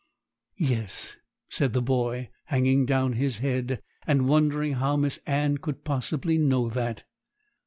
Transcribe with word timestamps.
'Yes,' 0.57 1.15
said 1.47 1.73
the 1.73 1.81
boy, 1.83 2.31
hanging 2.45 2.87
down 2.87 3.13
his 3.13 3.37
head, 3.37 3.79
and 4.07 4.27
wondering 4.27 4.73
how 4.73 4.95
Miss 4.95 5.19
Anne 5.27 5.59
could 5.59 5.83
possibly 5.83 6.39
know 6.39 6.69
that. 6.69 7.03